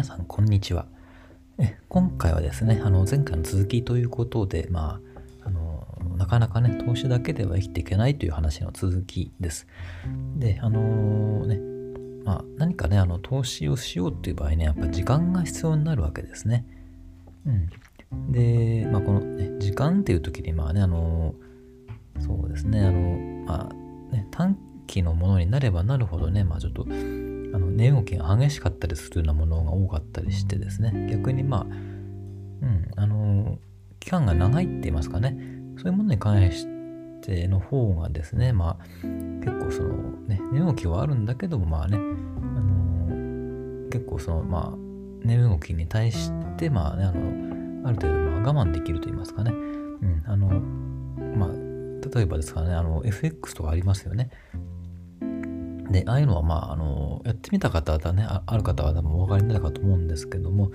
[0.00, 0.86] 皆さん、こんにちは。
[1.58, 4.98] え今回はですね、あの前回の続きということで、ま
[5.44, 9.66] あ、あのなかなかね、投資だけでは生きていけないという話の続きです。
[10.38, 16.64] で、あのー、ね、まあ、何かね、あの投資をしようっていう場合ね、やっぱ時間が必要になるわけですね。
[17.44, 18.32] うん。
[18.32, 24.56] で、まあ、この、ね、時間っていう時に、まあね、あのー、そうですね、あの、まあ、ね、短
[24.86, 26.86] 期のものになればなるほどね、まあちょっと、
[27.80, 33.58] 値動きが激しかったりするようなものが多かったりしてですね、逆にまあ、うん、あの、
[34.00, 35.38] 期間が長いって言いますかね、
[35.78, 36.66] そういうものに関し
[37.22, 38.84] ての方がですね、まあ、
[39.42, 39.96] 結構その、
[40.28, 42.00] ね、値動きはあるんだけども、まあね、あ
[42.60, 50.48] の、結構その、まあ、値動きに対して、まあね、あの、ある程度、まあ、我慢できると言いますかね、うん、あの、
[51.34, 51.50] まあ、
[52.14, 54.28] 例えばですからね、あの、FX とかありますよね。
[55.90, 60.70] で、ああいうのは、まあ、あの、やってみた方はね、ある方は多分お分かりになるかと思うんですけども、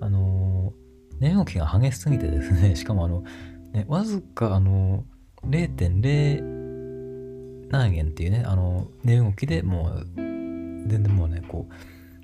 [0.00, 0.74] あの、
[1.20, 3.24] 値動きが激しすぎてですね、 しかもあの、
[3.72, 5.04] ね、わずか、あの、
[5.44, 11.68] 0.0何円っていうね、あの、値動きでもう、全然もうね、こ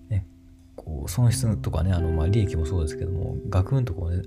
[0.08, 0.26] う、ね、
[0.76, 4.22] こう損失とかね、あの、まあ、利益もそうですけども、ガクンとこうね、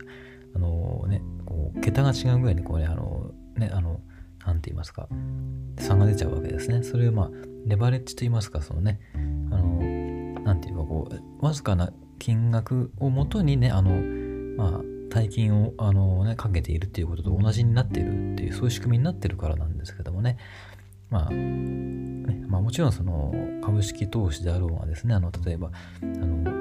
[0.56, 4.00] あのね、こう、桁が違うぐらいにこうね、あの、ね、あの、
[4.54, 5.08] んて言いますか、
[5.80, 6.84] 差が出ちゃうわけですね。
[6.84, 7.32] それをまあ、
[7.66, 9.00] レバレッジと言いますか、そのね、
[9.52, 13.92] あの、なんていうか、こう、わずかな金額をもとにね、あの、
[14.58, 20.38] まあ、大金を、あのね、かけているっていうことと同じになっているっていう、そういう仕組みになってるからなんですけどもね、
[21.10, 26.52] まあ、ね、まあもちろんその株式投資であろうがですね、あの、例えば、あの、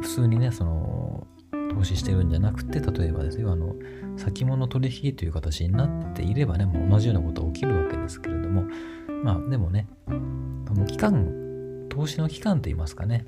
[0.00, 1.26] 普通にね、その、
[1.74, 3.74] 投資してるんじゃなくて、例えばですよ、あの、
[4.16, 8.64] 先物取引という形になっていればね、もう同じようなことが起きるわけですけれども、
[9.22, 9.88] まあでもね、
[10.66, 13.26] その期間、投資の期間といいますかね、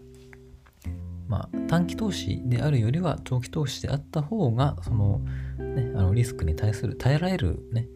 [1.28, 5.21] まあ短期投資であるよりは長期投資であった方が、その、
[5.59, 7.89] ね、あのリスクに対する耐えられるね、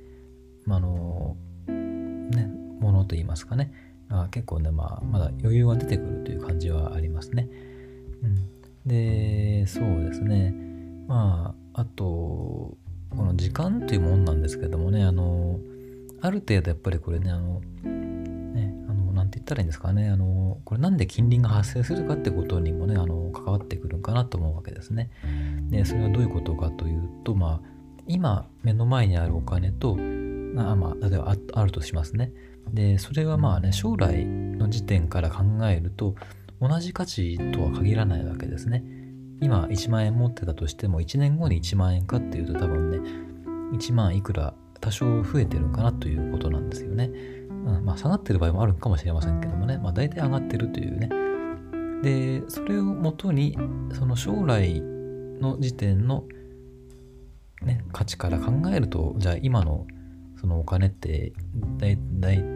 [0.67, 2.51] ま、あの、ね、
[2.81, 3.73] ものといいますかね、
[4.09, 7.49] あ結構ね、まあ、まだ余裕が出てくるという感じはありますね。
[8.87, 10.55] で、そうですね。
[11.07, 12.77] まあ、あと、
[13.11, 15.59] この時間というもんなんですけどもね、あの、
[16.21, 25.11] ある程度やっぱりこれね、あの、ね、あの、なんて言ったらいいんですかね、あの、これなんで金利が発生するかってことにもね、あの、関わってくるんかなと思うわけですね。
[25.69, 27.69] で、それはどういうことかというと、まあ、
[28.07, 29.97] 今、目の前にあるお金と、
[30.57, 32.33] あまあ、例えばあるとしますね。
[32.73, 36.15] で、それはまあね、将来の時点から考えると、
[36.67, 38.85] 同じ価値とは限らないわけですね。
[39.41, 42.99] 今1万円持ってたとしても1年後に1万円かっていうと多分ね
[43.73, 47.07] 1万いくら多少増えてるかなということなんですよね。
[47.07, 51.09] うん、まあ下がってる場合もあるかもしれませんけどもね、まあ大体上がってるというね。
[52.03, 53.57] で、それをもとに
[53.93, 56.25] その将来の時点の
[57.63, 59.87] ね、価値から考えると、じゃあ今の
[60.39, 61.33] そのお金って
[61.79, 61.99] だい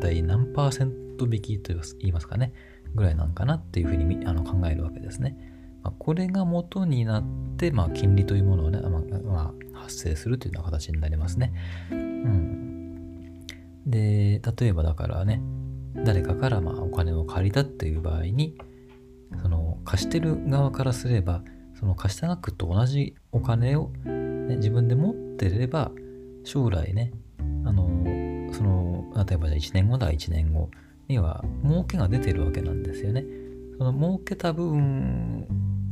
[0.01, 2.53] たい何パーセント引きと言いますかね、
[2.99, 5.37] ぐらいなんかなっていうふうにあの考えるわけですね。
[5.83, 7.25] まあ、これが元になっ
[7.57, 11.53] て、まあ、金利というものをね、まあ、まあ、発生するというような形になりますね。
[11.91, 13.47] うん。
[13.87, 15.41] で、例えばだからね、
[16.05, 18.57] 誰かからまあお金を借りたっていう場合に、
[19.43, 21.43] その貸してる側からすれば、
[21.79, 25.93] その貸した額と同じお金を、ね、自分で持ってれば、
[26.45, 27.13] 将来ね、
[27.65, 27.89] あの、
[28.53, 30.71] その、例えばじゃあ1年後だ、1年後
[31.09, 33.25] には儲けが出てるわけなんですよね。
[33.79, 35.47] その儲けた部分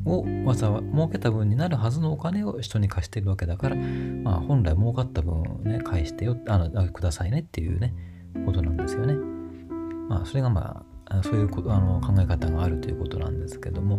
[0.04, 7.94] をわざわざ儲けた分になるはずのお金を人に貸してるわけだから、まあ、本来儲かった分をね、返してよ、あの、くださいねっていうね、
[8.44, 9.15] ことなんですよね。
[10.09, 13.98] まあ、それがまあ、そういうことあの考え方があるということなんですけども、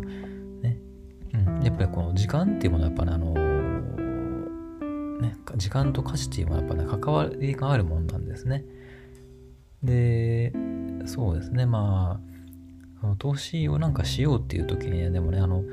[0.62, 0.78] ね、
[1.34, 3.34] うん、やっぱりこの時間っていうものはやっぱね、あの
[5.22, 8.64] ね、時間と価値っていうのはやっぱね、関わりがあるもんなんですね。
[9.84, 10.54] で、
[11.08, 12.20] そうですね、ま
[13.02, 15.64] あ、投資をなんかしようっていう時にね、でもね、あの、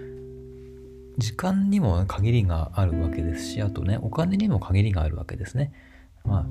[1.18, 5.72] 時間にも限りがあるわけですし、あとね、お金にも限りがあるわけですね。
[6.24, 6.46] ま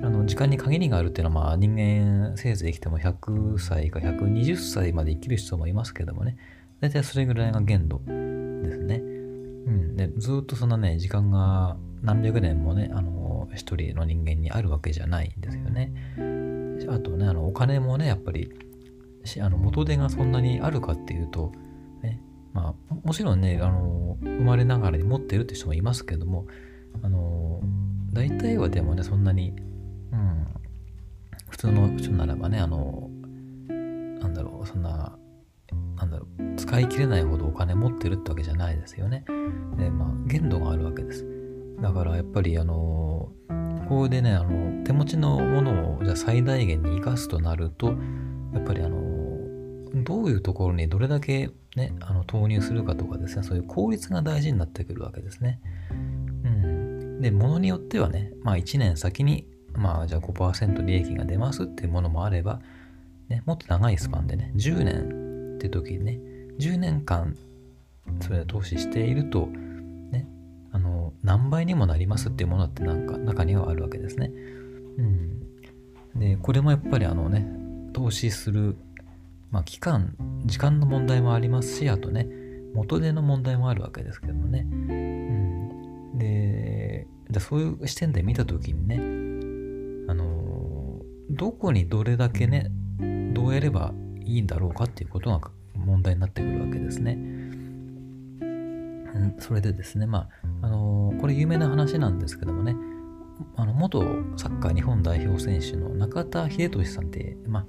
[0.00, 6.36] あ、あの時間に限りがあるっていうのは、まあ、人間せいぜい生きても100歳か120歳まで生きる人もいますけどもね、
[6.80, 8.96] 大体それぐらいが限度ですね。
[8.96, 9.96] うん。
[9.96, 15.92] で、ずっとそんなね、時間が何百年もね、あの、一人の人間にあるわけじゃないんですよね。
[16.90, 18.50] あとね、あの、お金もね、やっぱり、
[19.40, 21.52] あの元手がそんなにあるかっていうと、
[22.02, 22.22] ね
[22.54, 26.46] まあ、もちろんね、あの、生まれながらに持ってるって人もいますけども、
[27.02, 27.60] あの、
[28.12, 29.54] 大体はでもね、そんなに、
[30.12, 30.46] うん、
[31.50, 33.10] 普通の人ならばね、あの、
[33.68, 35.18] なんだろう、そんな、
[35.96, 39.24] なんだろう、使い切れないほどお金持ってるってわけじゃないですよね。
[39.76, 41.26] で、まあ、限度があるわけです。
[41.82, 43.30] だからやっぱり、あの
[43.88, 47.96] ここでね、あの、手持ちのものをじゃ最大限に生かすとなると、
[48.52, 48.98] やっぱりあの
[50.04, 55.60] どういうところにどれだけね、あの投入するかとかですね、そういう効率が大事になってくるわけですね。
[56.44, 57.20] うん。
[57.20, 62.60] で、ものによってはね、まあ1年先に、まあじゃあ5%利益が出ますっていうものもあれば、
[63.28, 66.20] ね、もっと長いスパンでね、10年って時にね、
[66.58, 67.36] 10年間
[68.20, 69.48] それで投資していると、
[71.22, 74.32] 何倍にもなりますっていうものってなんか中にはあるわけですね。
[74.98, 75.40] うん。
[76.18, 77.46] で、これもやっぱりあのね、
[77.92, 78.76] 投資する、
[79.50, 80.14] まあ、期間、
[80.46, 82.26] 時間の問題もありますし、あとね、
[82.74, 84.66] 元手の問題もあるわけですけどもね。
[84.70, 84.74] う
[86.16, 86.18] ん。
[86.18, 88.96] で、じゃそういう視点で見たときにね、
[90.10, 91.00] あの、
[91.30, 92.70] どこにどれだけね、
[93.34, 93.92] どうやれば
[94.24, 97.18] いいんだろうかっていうことが問題になってくるわけですね。
[99.38, 100.28] それでですね、ま
[100.62, 102.76] あ、あのー、これ有名な話なんですけどもね、
[103.56, 104.00] あの元
[104.36, 107.66] サッカー日本代表選手の中田英寿さんって、ま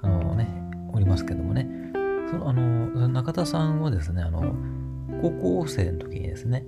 [0.00, 0.48] あ、あのね、
[0.92, 1.68] おりますけどもね、
[2.30, 4.54] そのあの中田さんはですね、あの
[5.20, 5.30] 高
[5.62, 6.64] 校生の時にですね、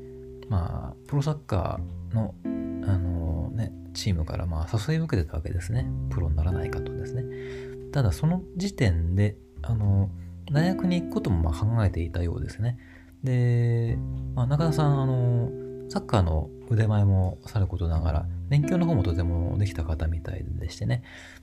[0.48, 2.34] まあ、プロサッカーの
[2.86, 5.86] あの、ね、チームからまあ誘いを受けてたわけですね。
[6.10, 7.24] プロにならないかとですね。
[7.92, 10.10] ただその時点で、あの、
[10.52, 12.78] 大学に行くこともまあ考えていたようですね。
[13.24, 13.98] で、
[14.34, 15.50] まあ、中田さん、あの、
[15.88, 21.02] サッカーの腕前もさることながら、勉強の方もとてもできた方みたいでしてね。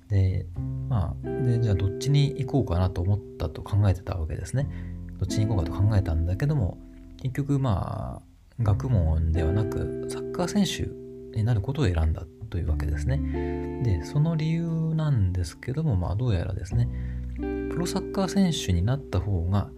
[0.09, 0.45] で、
[0.87, 4.69] まあ、で、じゃあどっちに行こうかなと思ったと考えてたわけですね。
[5.17, 6.77] どっちに行こうかと考えたんだけども、
[7.21, 10.91] 結局まあ、学問ではなく、サッカー選手
[11.37, 13.81] になることを選んだというわけですね。
[13.83, 16.89] で、その理由なんですけども、まあどうやらですね、
[17.71, 19.69] プロサッカー選手になった方が、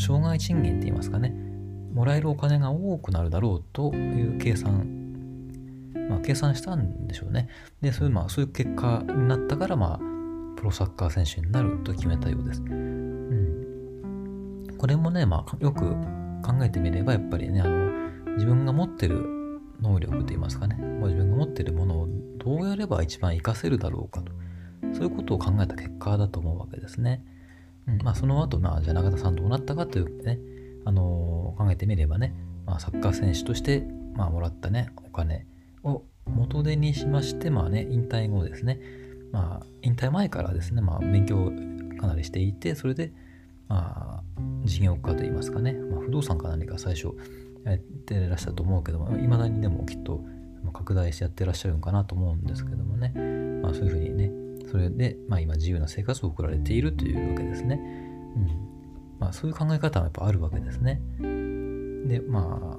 [0.00, 1.34] 障害賃金って言いますかね、
[1.92, 7.48] もらえるお金が多くなるだろうという計算、まあ計算したんでしょうね。
[7.80, 9.98] で、そういう、まあそういう結果になったから、まあ、
[10.56, 12.62] プロサッカー選手になると決めたようです。
[12.62, 14.76] うん。
[14.78, 15.90] これもね、まあよく
[16.42, 17.90] 考えてみれば、やっぱりね、あの、
[18.34, 19.26] 自分が持ってる
[19.80, 22.08] 能力といいますかね、ま自分が持ってるものを
[22.38, 24.32] どうやれば一番活かせるだろうかと、
[24.94, 27.24] そういうことを考えた結果だと思うわけですね。
[27.98, 30.38] うん、まあその後、まあじゃあ中田さんどうなったかというね、
[30.84, 32.34] あのー、考えてみればね、
[32.66, 33.84] まあ、サッカー選手として、
[34.14, 35.46] まあ、もらったね、お金
[35.82, 38.80] を元手にしまして、まあね、引退後ですね、
[39.32, 41.50] まあ、引退前からですね、まあ、勉強を
[42.00, 43.12] かなりしていて、それで、
[43.68, 47.12] まあ、事業家といいますかね、まあ、不動産か何か最初、
[47.64, 50.24] やってらっしゃると思うけども、いまだにでもきっと
[50.72, 53.12] 拡大してやってらっしゃるのかなと思うんですけどもね、
[53.62, 54.30] まあそういうふうにね、
[54.70, 57.76] それで、まあ今自由な生活を送られているというわけですね。
[58.36, 58.46] うん。
[59.18, 61.00] まあそういう考え方はやっぱあるわけですね。
[62.06, 62.78] で、ま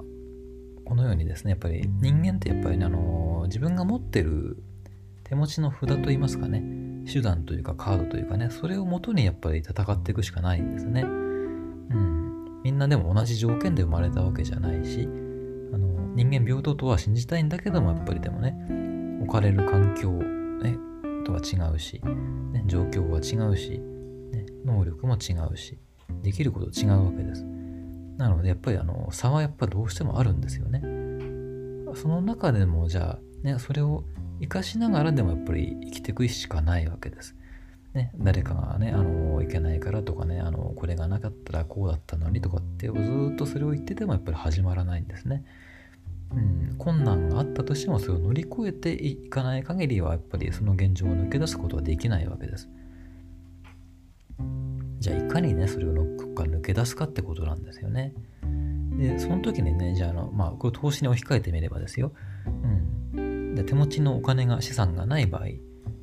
[0.84, 4.62] このようにですね、やっぱり人間ってやっぱりね、あの、自分が持ってる
[5.24, 6.62] 手持ちの札といいますかね、
[7.10, 11.02] 手段というかカードというかね、それをもとにやっぱり戦っていくしかないんですね。
[11.02, 12.22] うん。
[12.62, 15.02] みんなでも同じ条件で生まれたわけじゃないし
[15.72, 18.56] あの人間平等とは信じたいんだけどもやっぱりでもね
[19.22, 20.76] 置かれる環境、ね、
[21.22, 22.00] とは違うし、
[22.52, 23.80] ね、状況は違うし、
[24.32, 25.78] ね、能力も違うし
[26.22, 27.44] できること違うわけです。
[28.16, 30.80] なのでやっぱりあの差はやっぱどうしてもあるんですよね。
[31.94, 34.04] その中でもじゃあ、ね、それを
[34.40, 37.36] 生かしながらでもやっぱり生きていくしかないわけです。
[37.94, 42.92] ね、誰かがね、あの、いけないからとかね、あの、これがなかったらこうだったのにとかってず
[43.34, 45.44] っとそれを言っててもやっぱり始まらないんですね。
[46.34, 52.68] うん、困難があったとしてもそれを乗り越えていかない限りはやっぱりその現状を抜け出すことはできないわけです。
[54.98, 58.14] じゃあいかにね、それを抜け出すかってことなんですよね。
[58.96, 62.12] で、その時にね、じゃああの、まあ、これ投資に置き換えてみればですよ。
[63.14, 63.54] うん。
[63.54, 65.46] で手持ちのお金が、資産がない場合、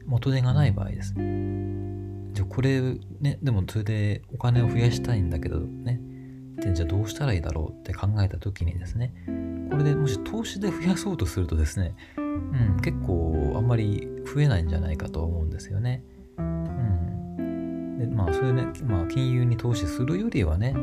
[0.06, 1.14] 元手がない場合です。
[1.16, 2.82] じゃあこれ
[3.22, 6.00] ね、でもそれでお金を増やしたいんだけどね、
[6.58, 9.14] でじゃあどうしたらいいだろうって考えた時にですね、
[9.70, 16.04] これでもし投資で増やそうとするとですね、うん、結構あんまり増えないんじゃないかと思うんですよね。
[16.38, 17.98] うん。
[17.98, 20.76] で、まあそれね、まあ金融に投資するよりはね、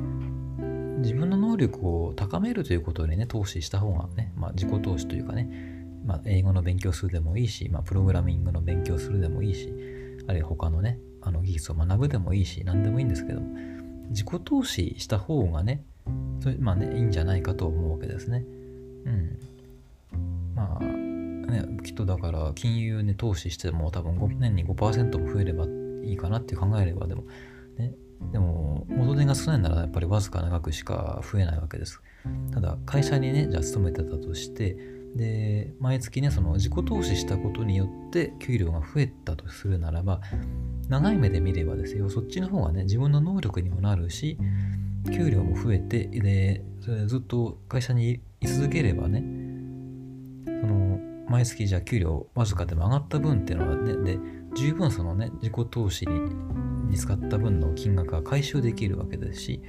[0.99, 5.77] 自分の能力を高めるということにね、投資した方がね、まあ自己投資というかね、
[6.07, 9.73] まあ、英語の勉強するでもいいし、まあ、プログラミングの勉強するでもいいし、
[10.29, 13.41] あるいは他のね、あの技術を学ぶでもいいし、何でもいいんですけど、
[14.11, 15.83] 自己投資した方がね、
[16.41, 18.45] それまあね、いいんじゃないかと思うわけですね。
[19.07, 19.39] うん。
[20.55, 25.67] まあ、ね、きっとだから金融に投資しても多分5年に5%も増えれば
[26.05, 27.25] いいかなって考えれば、でも、
[27.79, 27.95] ね、
[28.33, 32.01] でも元手が少ないならやっぱりわずかな額しか増えないわけです。
[32.53, 34.77] ただ会社にねじゃあ勤めてたとして
[35.15, 40.21] で毎月ねその自己投資したことによって給料が増えたとするならば
[40.89, 42.11] 長い目で見ればですよ。
[42.11, 44.39] そっちの方がね自分の能力にもなるし
[45.07, 49.25] 給料も増えてでそれずっと会社に居続ければね
[50.47, 54.19] その毎月じゃあ給料わずかでも上がった分っていうのはねで
[54.55, 56.21] 十分そのね自己投資に
[56.91, 59.63] に使った分の金額が回収できるわけですし、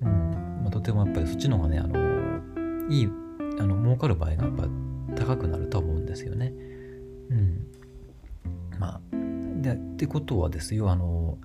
[0.00, 3.08] うんまあ、とてもやっぱりそっちの方がねあのいい
[3.60, 4.66] あの儲かる場合がやっぱ
[5.14, 6.52] 高くなると思うんですよね。
[7.30, 7.66] うん。
[8.78, 9.00] まあ、
[9.62, 11.38] で、ってことはですよ、あの、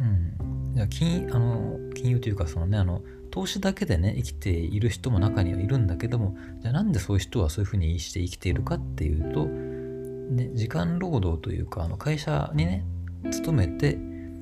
[0.00, 0.72] うん。
[0.74, 12.84] じゃ金、あの、金融というか、そのね、あの、投資だけでね、生きている人も中にはいるんだけども、じゃあなんでそういう人はそういうふうにして生きているかっていうと、ね、時間労働というか、あの会社にね、
[13.30, 13.98] 勤めて、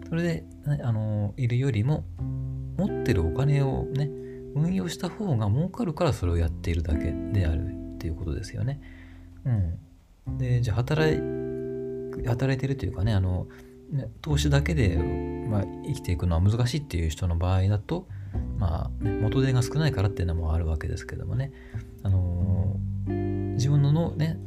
[0.08, 2.04] それで、ね、あの、いるよりも、
[2.76, 4.10] 持ってるお金をね、
[4.54, 8.80] 運用した方が儲かるからそれをやっているだけであるっていうことですよね。
[9.44, 10.38] うん。
[10.38, 11.16] で、じゃあ働い、
[12.26, 13.46] 働いてるというかね、あの、
[14.20, 14.96] 投資だけで、
[15.48, 18.08] まあ、生きていくのは難しいっていう人の場合だと、
[18.58, 21.52] まあ、元手が少ないからっていうのもあるわけですけどもね、
[22.02, 24.38] あのー、自分ののね、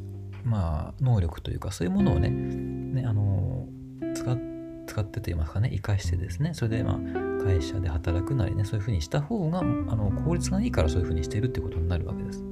[0.44, 4.50] まあ、能力というか、そういうものをね、ねあのー、使って
[4.90, 12.44] 使ってと言いますかね、生かしてですね、それでまあ会社で働くなりね、そういうふうにした方があの効率がいいからそういうふうにしているってことになるわけです。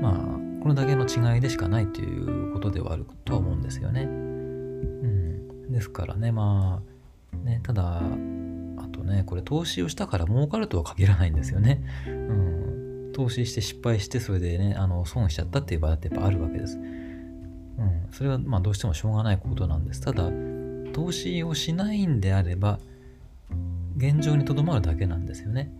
[0.00, 4.04] まあ、これだけの違いでしかないということではあるとは思うんですよね。
[4.04, 5.70] うん。
[5.70, 6.82] ですからね、ま
[7.34, 8.00] あ、ね、ただ、
[9.10, 11.82] ね、これ投資をしたから儲かるとは限らないんですよね。
[12.06, 13.12] うん。
[13.12, 16.78] 投資して失敗して、それでね、あの損しちゃったっていう場合だってやっぱあるわけです。
[16.78, 20.00] うん、それはまあどうしてもしょうがないことなんです。
[20.00, 20.30] ただ、
[20.92, 22.78] 投資をしないんであれば、
[23.96, 25.70] 現状にとどまるだけなんですよね。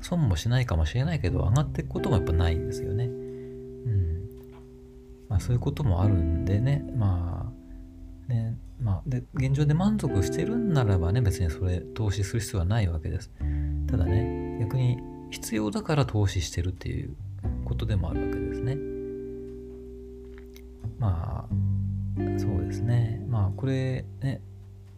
[0.00, 3.06] 損もしないかもしれないけど、上がっていくこともやっぱないんですよね。
[3.06, 4.28] うん。
[5.28, 7.63] まあそういうこともあるんでね、まあ、
[8.28, 13.30] ね、まあ、で、現状で満足してるんならばね、別にそれ投資する必要はないわけです。
[13.86, 14.98] ただね、逆に
[15.30, 17.14] 必要だから投資してるっていう
[17.64, 18.76] ことでもあるわけですね。
[20.98, 21.54] まあ、
[22.38, 23.22] そうですね。
[23.28, 24.40] まあ、これね、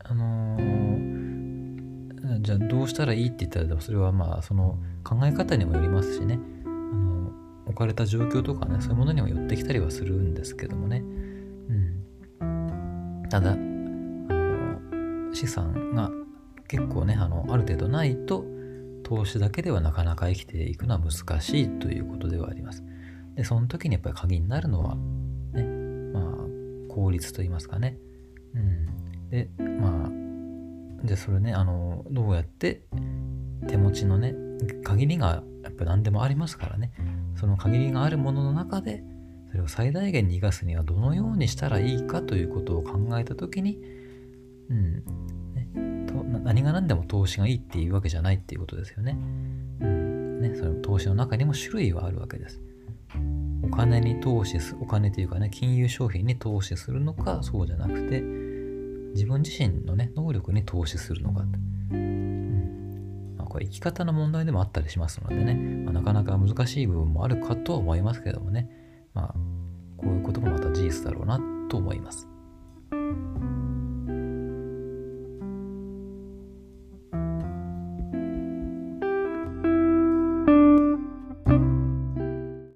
[0.04, 7.33] あのー、じゃあどうしたらいいって言ったら、それはまあ、その考え方にもよりますしね、あの
[7.66, 11.02] 置かれた状況とかね、そういうものにも寄ってきたりはするんですけどもね。
[13.37, 16.11] ただ、あの資産が
[16.69, 18.47] 結構ね、あの、ある程度ないと、
[19.02, 22.83] 投資だけではなかなか生きていくのは難しいということではあります。
[23.35, 24.97] で、その時にやっぱり鍵になるのは
[25.52, 25.64] ね。
[26.14, 26.47] ま、
[26.88, 27.99] 効率と言いますかね。
[28.55, 29.28] うん。
[29.28, 30.11] で、まあ、
[31.05, 32.85] じゃあそれね、あの、どうやって
[33.69, 34.35] 手持ちのね、
[34.83, 36.90] 限りがやっぱ何でもありますからね、
[37.35, 39.05] その限りがあるものの中で、
[39.66, 43.78] を最大限に生かすにはどのようにしたらいいかということを考えたときに、
[44.70, 44.94] うん、
[45.54, 49.18] ね、と何が何でも投資がいいっていうわけじゃないっていうことですよね。
[49.80, 52.61] うん、ね、その投資の中にも種類はあるわけです。
[53.62, 58.20] お金に投資す、お金というかね、金融商品に投資するのか、そうじゃなくて、
[59.14, 61.44] 自分自身のね、能力に投資するのか。
[61.90, 65.54] うんま、これ生き方の問題でもあったりしますのでね、
[65.85, 68.68] まあ、なかなか難しい部分もあるかとは思いますけどもね、
[70.26, 72.28] こともまた事実だろうなと思います。